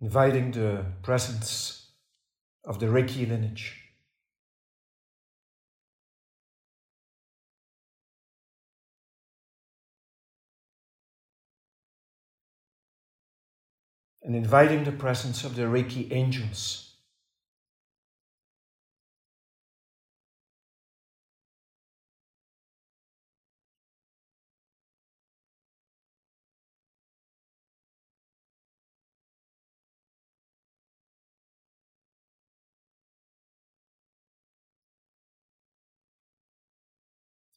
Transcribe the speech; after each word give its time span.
inviting 0.00 0.50
the 0.50 0.84
presence 1.02 1.90
of 2.64 2.80
the 2.80 2.86
Reiki 2.86 3.28
lineage. 3.28 3.82
And 14.22 14.34
inviting 14.34 14.82
the 14.82 14.92
presence 14.92 15.44
of 15.44 15.54
the 15.54 15.62
Reiki 15.62 16.12
angels. 16.12 16.85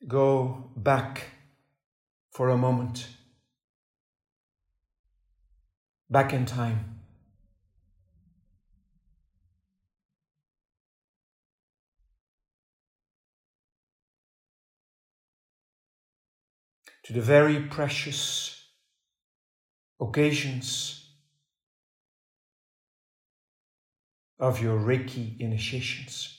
Go 0.08 0.72
back 0.76 1.28
for 2.32 2.50
a 2.50 2.58
moment, 2.58 3.08
back 6.10 6.34
in 6.34 6.46
time. 6.46 6.96
To 17.04 17.14
the 17.14 17.22
very 17.22 17.60
precious 17.64 18.64
occasions 20.00 21.10
of 24.40 24.62
your 24.62 24.78
Reiki 24.78 25.40
initiations. 25.40 26.39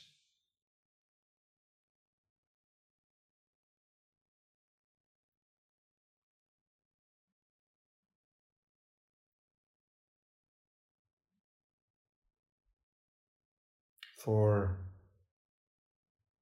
For 14.23 14.77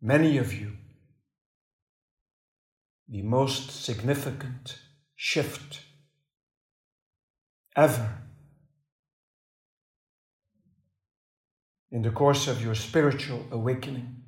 many 0.01 0.37
of 0.37 0.53
you, 0.53 0.73
the 3.09 3.23
most 3.23 3.71
significant 3.85 4.79
shift 5.15 5.83
ever 7.77 8.19
in 11.93 12.03
the 12.03 12.11
course 12.11 12.49
of 12.49 12.61
your 12.61 12.75
spiritual 12.75 13.47
awakening. 13.53 14.25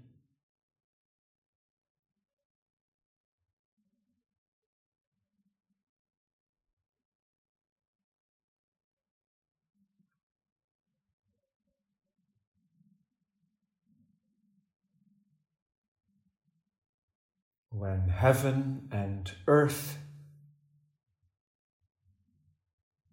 When 17.70 18.08
heaven 18.08 18.88
and 18.90 19.32
earth 19.46 19.98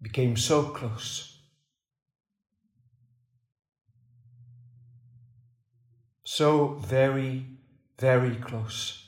became 0.02 0.36
so 0.36 0.62
close. 0.64 1.38
So 6.24 6.74
very, 6.74 7.46
very 7.98 8.36
close. 8.36 9.04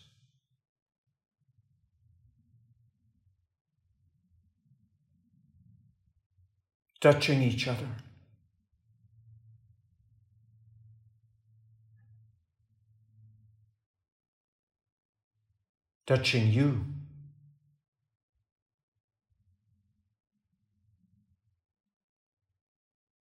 Touching 7.00 7.42
each 7.42 7.66
other. 7.66 7.88
Touching 16.10 16.48
you. 16.48 16.84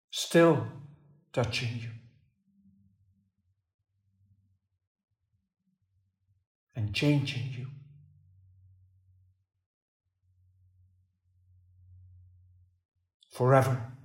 Still 0.09 0.65
touching 1.31 1.69
you. 1.83 1.89
And 6.75 6.91
changing 6.91 7.53
you. 7.55 7.67
Forever. 13.29 13.98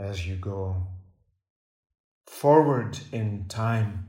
As 0.00 0.26
you 0.26 0.34
go 0.34 0.86
forward 2.26 2.98
in 3.12 3.44
time. 3.48 4.08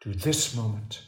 To 0.00 0.12
this 0.12 0.56
moment. 0.56 1.02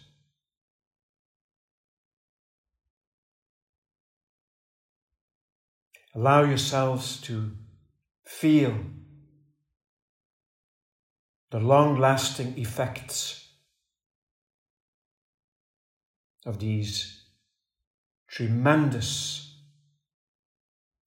Allow 6.15 6.45
yourselves 6.45 7.21
to 7.23 7.51
feel 8.25 8.77
the 11.51 11.59
long 11.59 11.99
lasting 11.99 12.57
effects 12.57 13.49
of 16.47 16.61
these 16.61 17.24
tremendous 18.35 19.61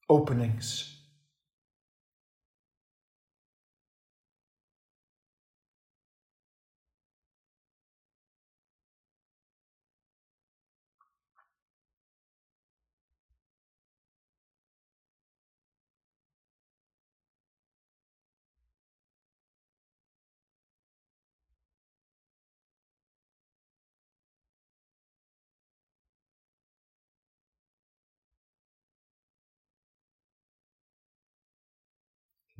openings. 0.08 0.97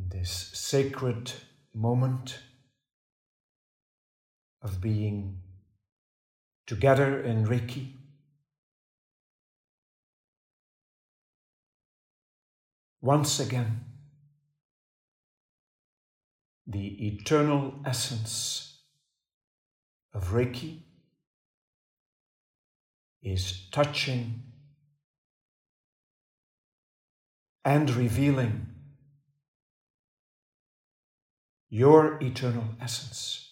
This 0.10 0.50
sacred 0.54 1.32
moment 1.74 2.40
of 4.62 4.82
being 4.82 5.42
together 6.66 7.22
in 7.22 7.46
Reiki. 7.46 7.94
Once 13.02 13.40
again, 13.40 13.86
the 16.66 17.08
eternal 17.08 17.76
essence 17.86 18.82
of 20.14 20.32
Reiki 20.32 20.84
is 23.22 23.68
touching 23.72 24.44
and 27.64 27.90
revealing 27.90 28.77
your 31.70 32.18
eternal 32.22 32.64
essence. 32.82 33.47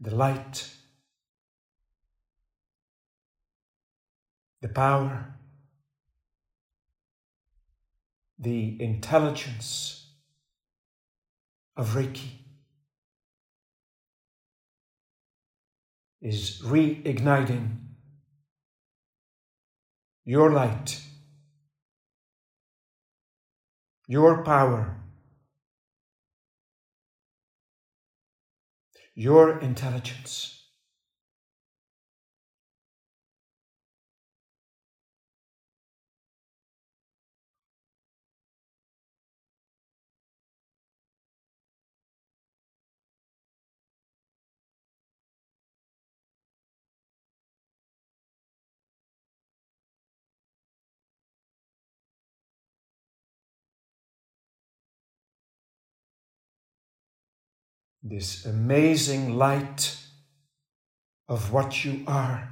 The 0.00 0.14
light, 0.14 0.70
the 4.60 4.68
power, 4.68 5.34
the 8.38 8.80
intelligence 8.82 10.12
of 11.76 11.94
Reiki 11.94 12.44
is 16.20 16.62
reigniting 16.62 17.78
your 20.24 20.50
light, 20.50 21.00
your 24.08 24.42
power, 24.42 25.03
your 29.14 29.60
intelligence. 29.60 30.63
This 58.04 58.44
amazing 58.44 59.34
light 59.34 59.96
of 61.26 61.50
what 61.50 61.86
you 61.86 62.04
are. 62.06 62.50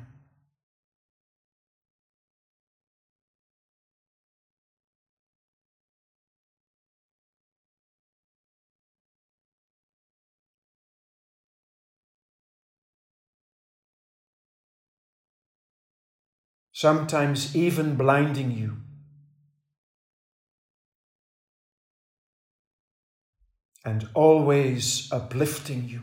Sometimes 16.72 17.54
even 17.54 17.94
blinding 17.94 18.50
you. 18.50 18.78
And 23.84 24.08
always 24.14 25.11
uplifting 25.12 25.88
you. 25.88 26.02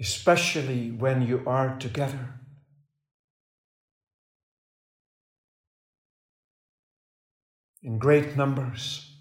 Especially 0.00 0.90
when 0.90 1.20
you 1.22 1.42
are 1.46 1.76
together. 1.78 2.39
In 7.82 7.98
great 7.98 8.36
numbers 8.36 9.16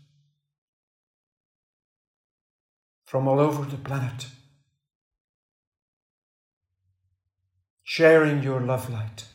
from 3.05 3.27
all 3.27 3.39
over 3.39 3.63
the 3.63 3.77
planet, 3.77 4.27
sharing 7.83 8.43
your 8.43 8.59
love 8.59 8.89
light. 8.89 9.28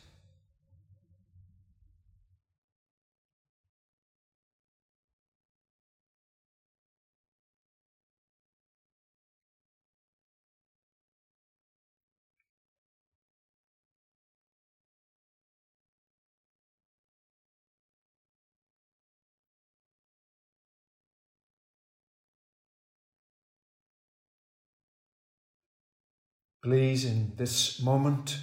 Please, 26.65 27.05
in 27.05 27.31
this 27.35 27.79
moment, 27.79 28.39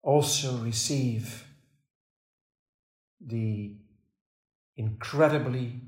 also 0.00 0.58
receive 0.58 1.44
the 3.20 3.74
incredibly 4.76 5.80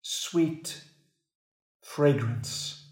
sweet 0.00 0.82
fragrance 1.82 2.86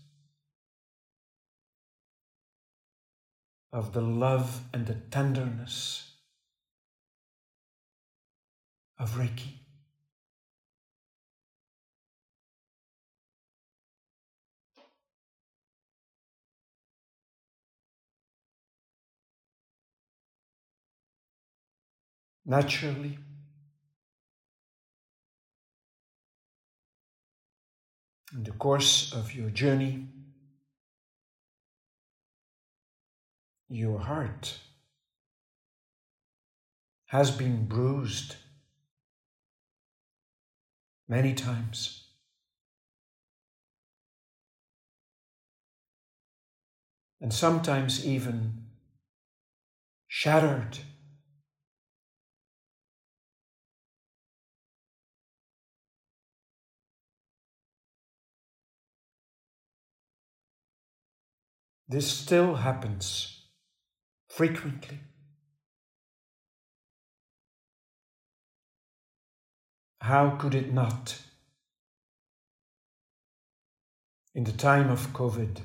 of 3.72 3.94
the 3.94 4.02
love 4.02 4.64
and 4.74 4.86
the 4.86 5.00
tenderness 5.10 6.16
of 8.98 9.12
Reiki. 9.12 9.57
Naturally. 22.48 23.18
In 28.34 28.42
the 28.42 28.52
course 28.52 29.12
of 29.12 29.34
your 29.34 29.50
journey, 29.50 30.06
your 33.68 34.00
heart 34.00 34.58
has 37.06 37.30
been 37.30 37.66
bruised 37.66 38.36
many 41.06 41.34
times. 41.34 42.06
And 47.20 47.32
sometimes 47.32 48.06
even 48.06 48.64
shattered 50.06 50.78
This 61.88 62.10
still 62.10 62.56
happens 62.56 63.46
frequently. 64.28 65.00
How 70.02 70.36
could 70.36 70.54
it 70.54 70.72
not? 70.72 71.18
In 74.34 74.44
the 74.44 74.52
time 74.52 74.90
of 74.90 75.12
COVID, 75.14 75.60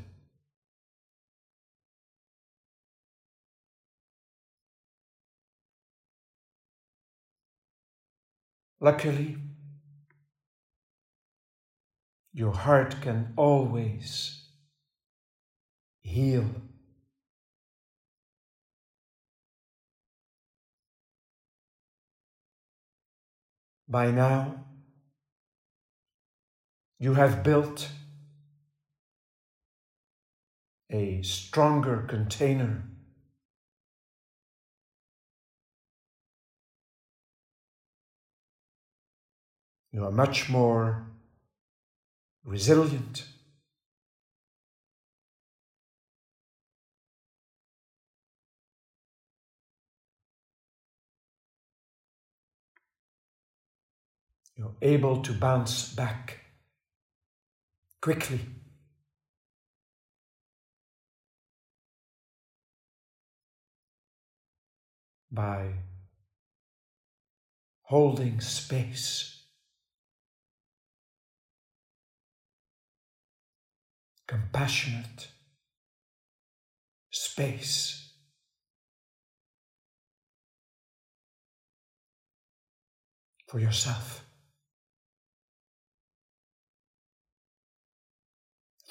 Luckily, 8.83 9.37
your 12.33 12.51
heart 12.51 13.01
can 13.01 13.31
always 13.37 14.42
heal. 16.03 16.45
By 23.87 24.11
now, 24.11 24.65
you 26.99 27.15
have 27.15 27.43
built 27.43 27.89
a 30.91 31.21
stronger 31.23 32.05
container 32.07 32.83
You 39.93 40.05
are 40.05 40.11
much 40.11 40.49
more 40.49 41.05
resilient. 42.43 43.25
You're 54.55 54.75
able 54.81 55.21
to 55.23 55.33
bounce 55.33 55.93
back 55.93 56.39
quickly. 58.01 58.39
By 65.31 65.73
holding 67.81 68.39
space, 68.39 69.45
compassionate 74.27 75.29
space. 77.09 77.99
For 83.47 83.59
yourself. 83.59 84.23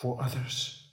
For 0.03 0.21
others. 0.21 0.89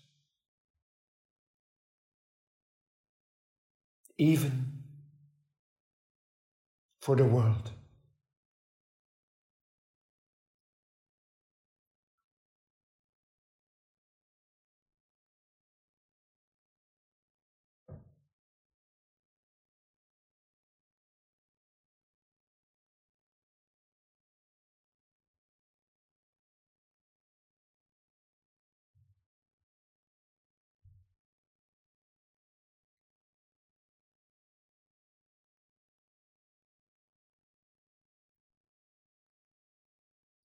Even 4.20 4.84
for 7.01 7.16
the 7.16 7.25
world. 7.25 7.72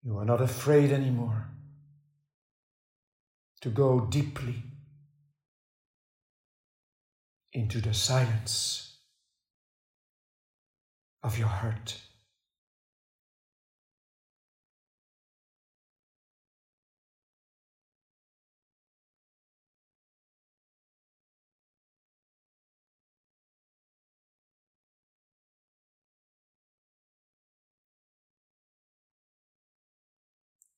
You 0.04 0.18
are 0.18 0.24
not 0.26 0.42
afraid 0.42 0.92
anymore 0.92 1.48
to 3.62 3.70
go 3.70 4.00
deeply 4.00 4.62
into 7.54 7.80
the 7.80 7.94
silence 7.94 8.98
of 11.22 11.38
your 11.38 11.48
heart. 11.48 11.98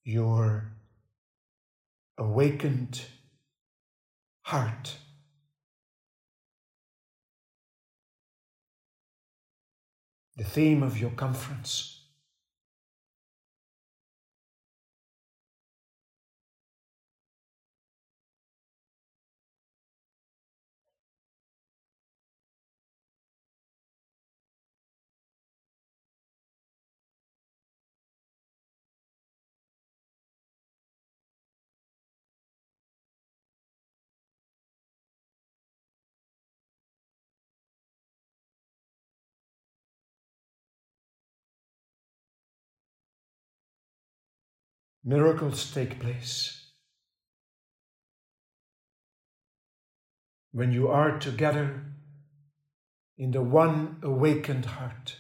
Your 0.07 0.71
awakened 2.17 3.03
heart. 4.43 4.99
The 10.37 10.45
theme 10.45 10.85
of 10.85 10.97
your 10.97 11.11
conference. 11.11 11.96
Miracles 45.07 45.73
take 45.73 46.01
place. 46.01 46.73
When 50.51 50.73
you 50.73 50.89
are 50.89 51.19
together 51.19 51.85
in 53.17 53.31
the 53.31 53.43
one 53.43 53.99
awakened 54.03 54.65
heart. 54.67 55.17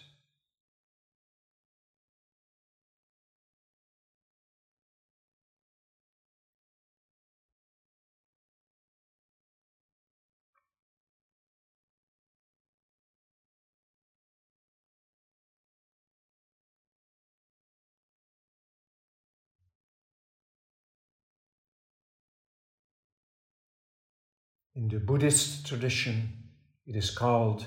In 24.76 24.88
the 24.88 24.98
Buddhist 24.98 25.66
tradition, 25.66 26.50
it 26.86 26.96
is 26.96 27.10
called 27.10 27.64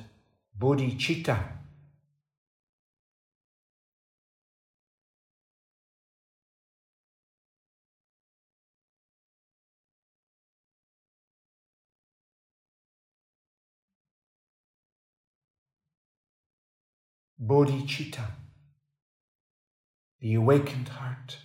bodhicitta. 0.55 1.53
Bodhicitta, 17.43 18.25
the 20.19 20.35
awakened 20.35 20.89
heart, 20.89 21.39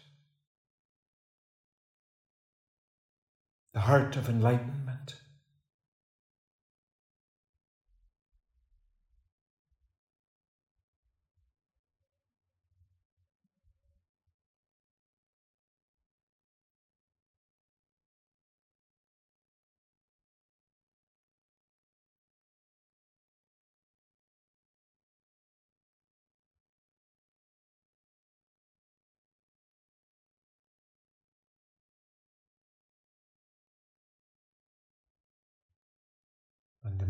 the 3.72 3.80
heart 3.80 4.16
of 4.16 4.28
enlightenment. 4.28 5.14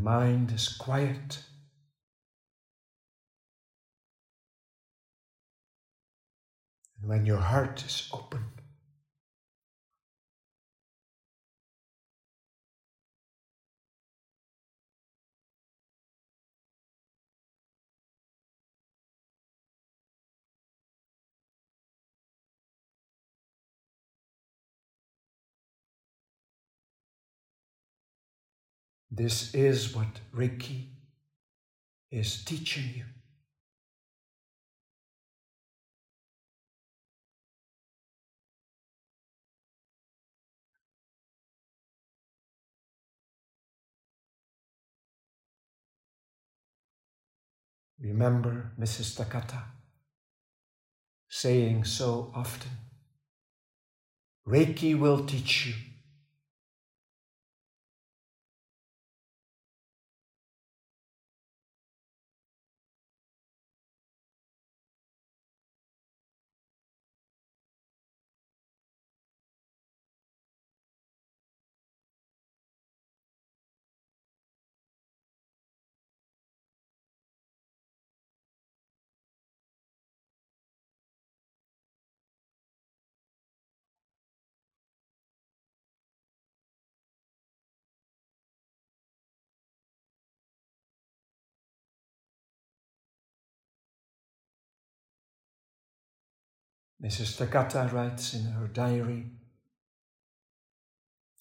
Mind 0.04 0.52
is 0.52 0.68
quiet, 0.68 1.42
and 7.00 7.08
when 7.08 7.24
your 7.24 7.38
heart 7.38 7.82
is 7.86 8.10
open. 8.12 8.53
This 29.16 29.54
is 29.54 29.94
what 29.94 30.08
Reiki 30.34 30.86
is 32.10 32.42
teaching 32.42 32.82
you. 32.96 33.04
Remember 48.00 48.72
Mrs. 48.80 49.16
Takata 49.16 49.62
saying 51.28 51.84
so 51.84 52.32
often 52.34 52.72
Reiki 54.44 54.98
will 54.98 55.24
teach 55.24 55.66
you. 55.66 55.93
Mrs. 97.04 97.36
Takata 97.36 97.90
writes 97.92 98.32
in 98.32 98.44
her 98.44 98.66
diary 98.66 99.26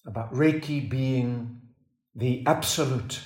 about 0.04 0.34
Reiki 0.34 0.86
being 0.90 1.62
the 2.14 2.46
absolute. 2.46 3.20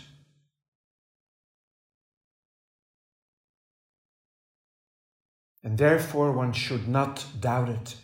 And 5.64 5.76
therefore, 5.76 6.30
one 6.30 6.52
should 6.52 6.86
not 6.86 7.26
doubt 7.40 7.68
it. 7.68 7.96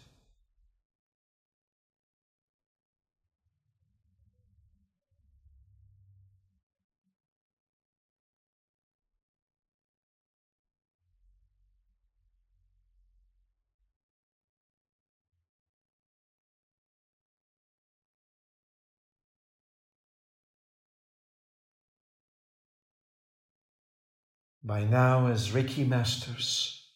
By 24.64 24.82
now 24.82 25.26
as 25.26 25.50
Reiki 25.50 25.86
masters, 25.86 26.88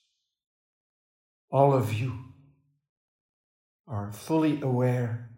all 1.51 1.75
of 1.75 1.93
you 1.93 2.15
are 3.87 4.11
fully 4.11 4.61
aware 4.63 5.29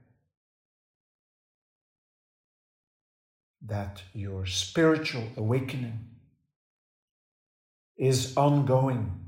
that 3.66 4.02
your 4.14 4.46
spiritual 4.46 5.24
awakening 5.36 6.06
is 7.96 8.36
ongoing 8.36 9.20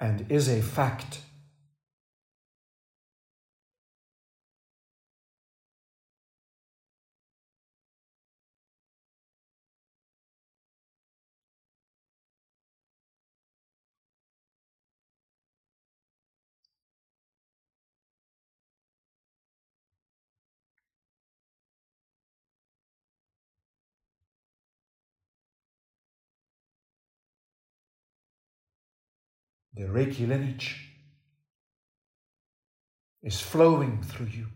and 0.00 0.30
is 0.30 0.48
a 0.48 0.62
fact. 0.62 1.20
The 29.76 29.82
Reiki 29.82 30.26
lineage 30.26 30.88
is 33.22 33.40
flowing 33.40 34.02
through 34.02 34.26
you, 34.26 34.46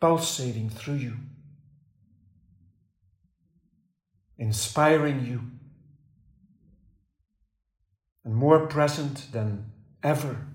pulsating 0.00 0.68
through 0.68 0.94
you, 0.94 1.16
inspiring 4.36 5.24
you, 5.24 5.42
and 8.24 8.34
more 8.34 8.66
present 8.66 9.30
than 9.30 9.70
ever 10.02 10.49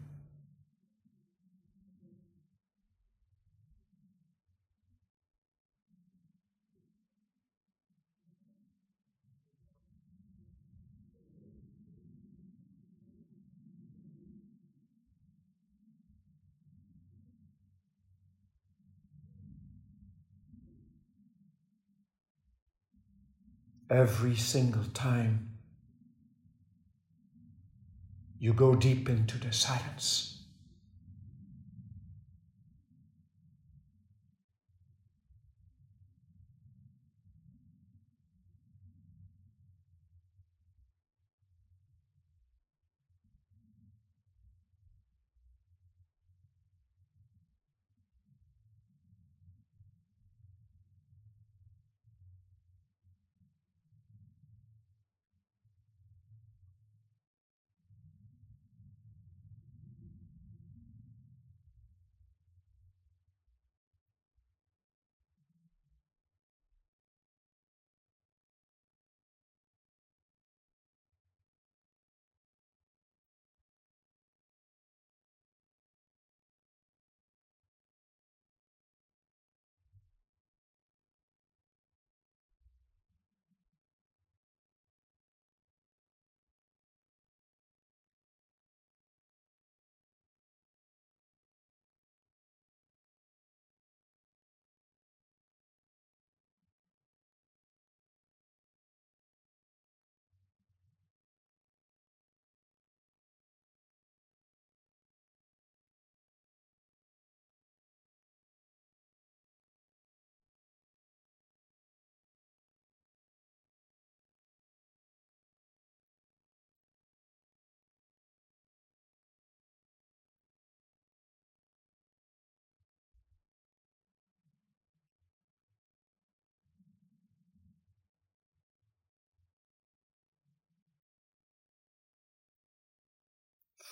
every 23.89 24.35
single 24.35 24.83
time 24.93 25.51
you 28.39 28.53
go 28.53 28.75
deep 28.75 29.09
into 29.09 29.37
the 29.37 29.51
silence. 29.53 30.34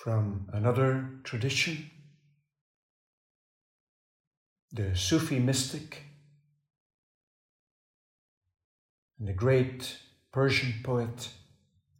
From 0.04 0.46
another 0.52 1.08
tradition, 1.24 1.90
the 4.70 4.94
Sufi 4.94 5.38
mystic 5.38 6.02
and 9.18 9.26
the 9.26 9.32
great 9.32 9.96
Persian 10.30 10.74
poet 10.82 11.30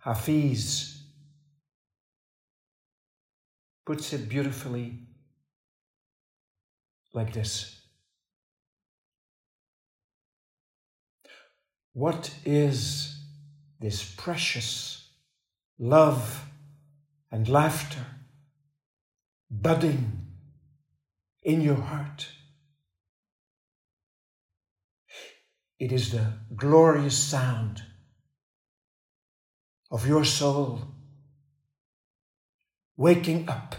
Hafiz 0.01 1.01
puts 3.87 4.13
it 4.13 4.29
beautifully 4.29 4.99
like 7.15 7.33
this. 7.33 7.81
What 11.95 12.35
is 12.45 13.19
this 13.81 14.05
precious 14.15 15.09
love 15.79 16.45
and 17.35 17.49
laughter 17.49 18.07
budding 19.51 20.29
in 21.43 21.61
your 21.61 21.75
heart? 21.75 22.29
It 25.81 25.91
is 25.91 26.13
the 26.13 26.35
glorious 26.55 27.19
sound 27.19 27.83
of 29.91 30.07
your 30.07 30.25
soul 30.25 30.83
waking 32.97 33.49
up 33.49 33.75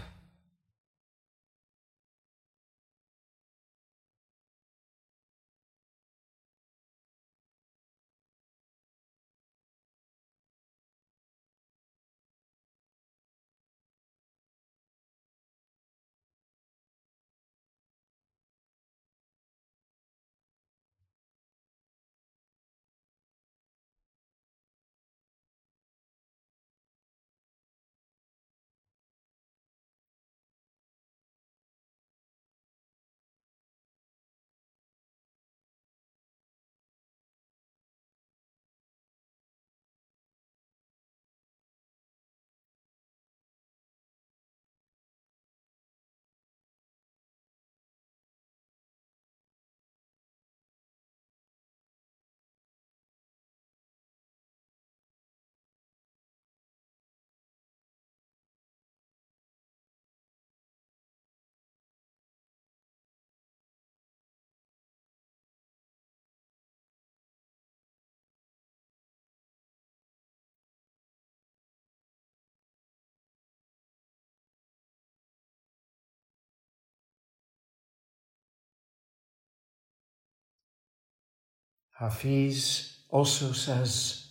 Hafiz 81.98 82.98
also 83.08 83.52
says, 83.52 84.26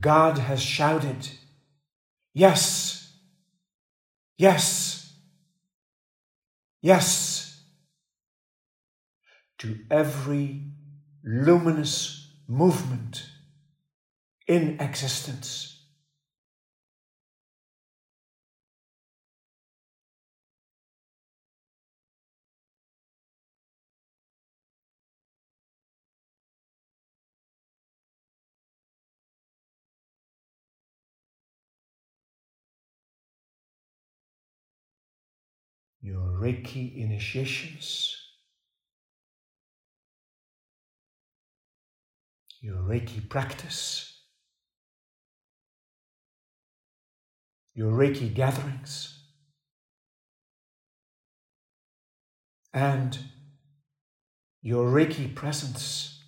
God 0.00 0.38
has 0.38 0.62
shouted, 0.62 1.28
Yes, 2.32 3.12
yes, 4.36 5.12
yes, 6.80 7.62
to 9.58 9.78
every 9.90 10.62
luminous 11.22 12.32
movement 12.48 13.24
in 14.48 14.80
existence. 14.80 15.73
Your 36.04 36.38
Reiki 36.38 36.94
initiations, 36.98 38.14
your 42.60 42.76
Reiki 42.76 43.26
practice, 43.26 44.20
your 47.72 47.90
Reiki 47.90 48.34
gatherings, 48.34 49.18
and 52.74 53.18
your 54.60 54.90
Reiki 54.90 55.34
presence 55.34 56.22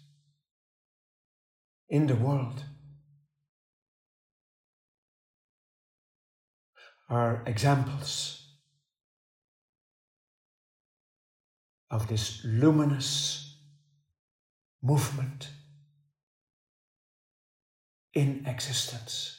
in 1.91 2.07
the 2.07 2.17
world 2.17 2.65
are 7.11 7.43
examples 7.47 8.46
of 11.91 12.09
this 12.09 12.41
luminous 12.45 13.57
movement 14.83 15.49
in 18.15 18.45
existence. 18.47 19.36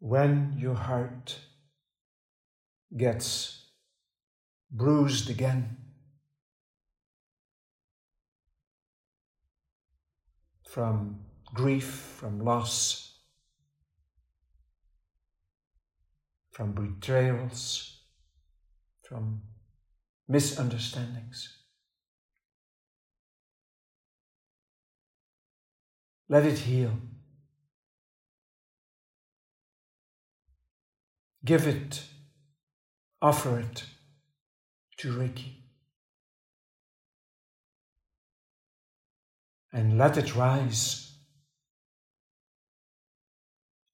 When 0.00 0.54
your 0.58 0.74
heart 0.74 1.38
gets 2.96 3.66
bruised 4.70 5.28
again 5.28 5.76
from 10.66 11.20
grief, 11.52 11.84
from 11.84 12.40
loss, 12.40 13.18
from 16.50 16.72
betrayals, 16.72 18.00
from 19.02 19.42
misunderstandings. 20.28 21.58
Let 26.28 26.46
it 26.46 26.58
heal. 26.58 26.92
Give 31.44 31.66
it, 31.66 32.02
offer 33.22 33.58
it 33.58 33.84
to 34.98 35.12
Reiki. 35.12 35.54
And 39.72 39.96
let 39.96 40.18
it 40.18 40.36
rise. 40.36 41.12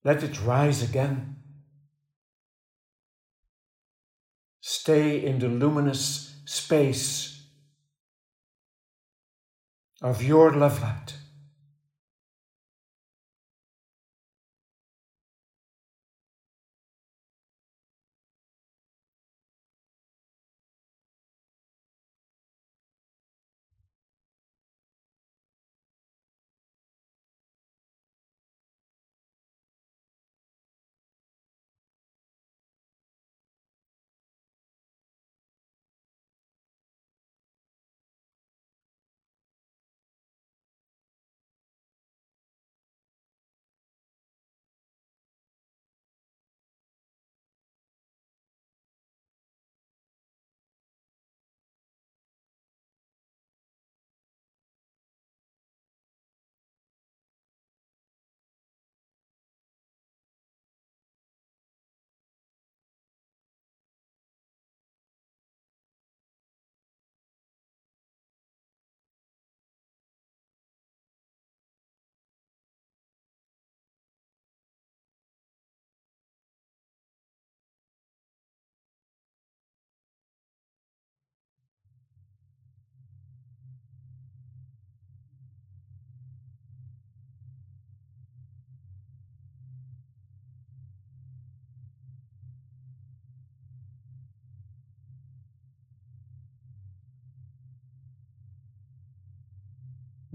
Let 0.02 0.22
it 0.22 0.42
rise 0.42 0.82
again. 0.82 1.36
Stay 4.60 5.24
in 5.24 5.38
the 5.38 5.48
luminous 5.48 6.34
space 6.44 7.42
of 10.02 10.22
your 10.22 10.52
love 10.52 10.82
light. 10.82 11.14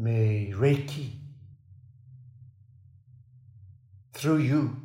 May 0.01 0.51
Reiki, 0.57 1.11
through 4.13 4.39
you, 4.39 4.77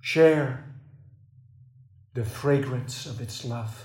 share 0.00 0.64
the 2.14 2.24
fragrance 2.24 3.04
of 3.04 3.20
its 3.20 3.44
love. 3.44 3.84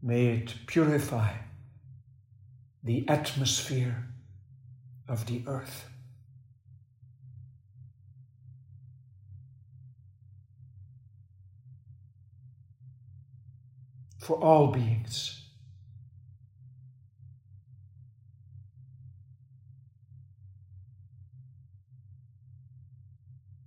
May 0.00 0.28
it 0.28 0.54
purify 0.66 1.34
the 2.84 3.08
atmosphere 3.08 4.04
of 5.08 5.26
the 5.26 5.42
earth. 5.46 5.88
For 14.18 14.36
all 14.36 14.68
beings. 14.68 15.40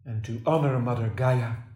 And 0.05 0.23
to 0.23 0.41
honor 0.45 0.79
Mother 0.79 1.11
Gaia 1.15 1.66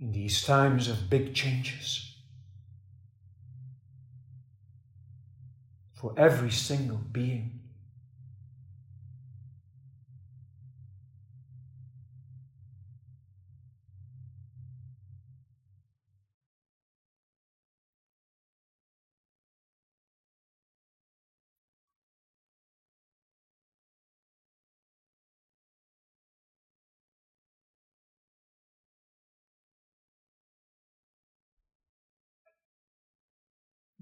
in 0.00 0.12
these 0.12 0.42
times 0.42 0.88
of 0.88 1.08
big 1.08 1.34
changes 1.34 2.16
for 5.92 6.14
every 6.16 6.50
single 6.50 7.00
being. 7.12 7.63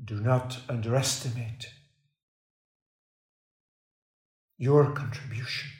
Do 0.05 0.19
not 0.19 0.59
underestimate 0.69 1.69
your 4.59 4.91
contribution. 4.91 5.71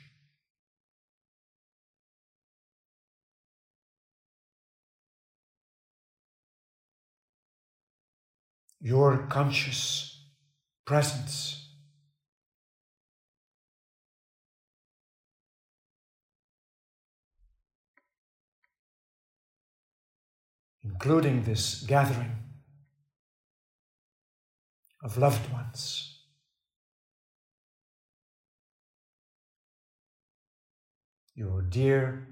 Your 8.79 9.27
conscious 9.27 10.23
presence. 10.85 11.67
Including 20.85 21.43
this 21.43 21.83
gathering 21.83 22.42
of 25.03 25.17
loved 25.17 25.51
ones. 25.51 26.21
Your 31.35 31.61
dear 31.61 32.27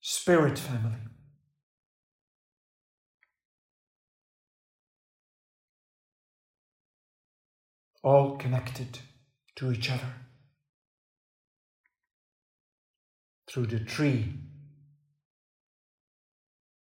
spirit 0.00 0.58
family. 0.58 0.96
All 8.02 8.38
connected 8.38 8.98
to 9.56 9.70
each 9.70 9.90
other 9.90 10.14
through 13.46 13.66
the 13.66 13.80
tree, 13.80 14.32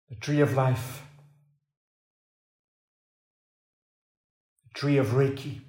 the 0.09 0.15
tree 0.15 0.41
of 0.41 0.53
life. 0.53 1.06
Tree 4.77 4.99
of 4.99 5.07
Reiki. 5.07 5.66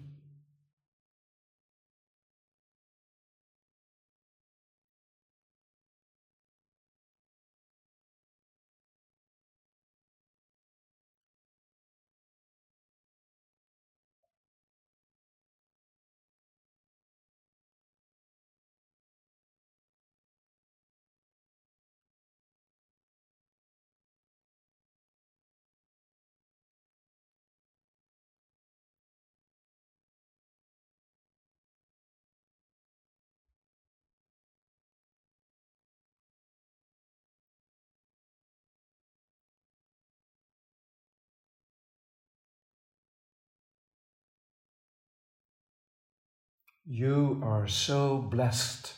You 46.91 47.39
are 47.45 47.69
so 47.69 48.17
blessed 48.17 48.95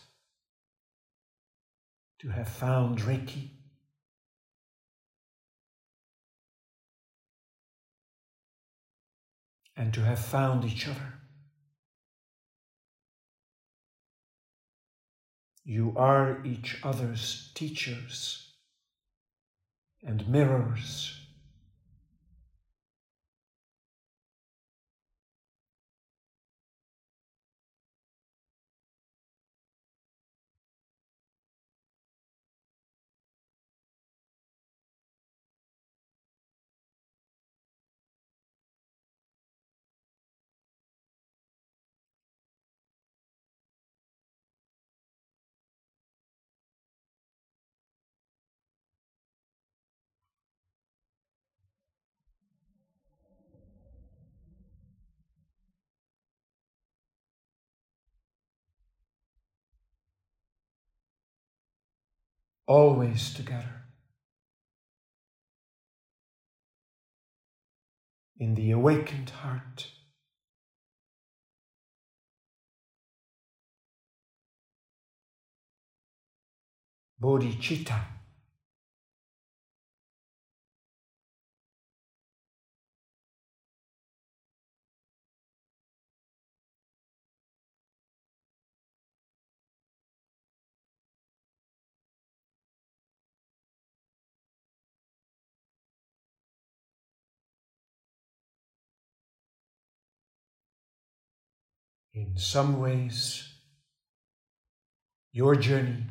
to 2.21 2.29
have 2.29 2.49
found 2.49 3.01
Reiki. 3.01 3.49
And 9.77 9.93
to 9.93 10.03
have 10.03 10.21
found 10.21 10.65
each 10.65 10.87
other. 10.87 11.15
You 15.65 15.93
are 15.97 16.45
each 16.45 16.79
other's 16.85 17.51
teachers 17.57 18.53
and 20.05 20.29
mirrors. 20.29 21.20
Always 62.71 63.35
together. 63.35 63.83
In 68.39 68.55
the 68.55 68.71
awakened 68.71 69.31
heart. 69.31 69.89
Bodhicitta. 77.21 78.20
In 102.21 102.37
some 102.37 102.81
ways, 102.81 103.49
your 105.33 105.57
journey 105.57 106.05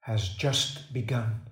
has 0.00 0.28
just 0.28 0.92
begun. 0.94 1.42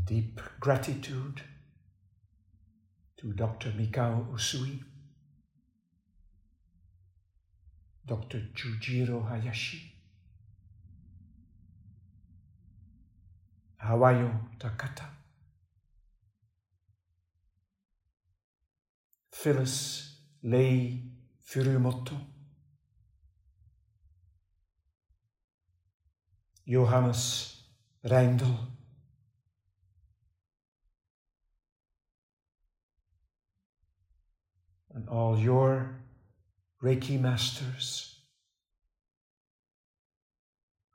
In 0.00 0.04
deep 0.06 0.40
gratitude 0.60 1.42
to 3.18 3.32
Dr. 3.32 3.70
Mikao 3.70 4.32
Usui, 4.32 4.80
Dr. 8.06 8.48
Chujiro 8.54 9.28
Hayashi, 9.28 9.92
Hawayo 13.84 14.32
Takata, 14.58 15.04
Phyllis 19.32 20.16
Lei 20.42 21.02
Furumoto, 21.46 22.16
Johannes 26.66 27.64
Reindel, 28.04 28.79
and 34.94 35.08
all 35.08 35.38
your 35.38 35.96
Reiki 36.82 37.20
masters, 37.20 38.16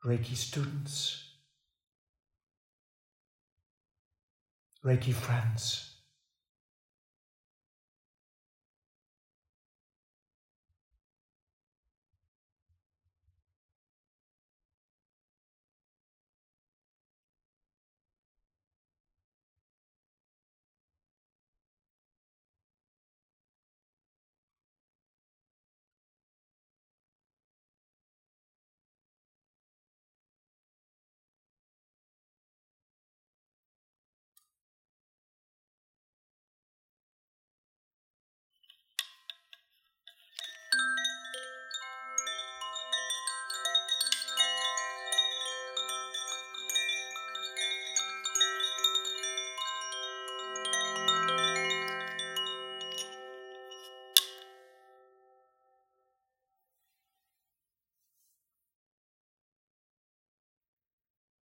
Reiki 0.03 0.35
students, 0.35 1.23
Reiki 4.83 5.13
friends. 5.13 5.94